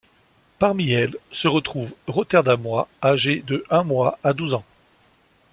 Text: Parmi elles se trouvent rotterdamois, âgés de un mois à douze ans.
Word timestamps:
Parmi 0.57 0.89
elles 0.89 1.15
se 1.31 1.47
trouvent 1.59 1.93
rotterdamois, 2.07 2.89
âgés 3.03 3.43
de 3.45 3.63
un 3.69 3.83
mois 3.83 4.17
à 4.23 4.33
douze 4.33 4.55
ans. 4.55 4.65